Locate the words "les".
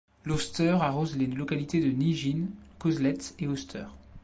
1.15-1.27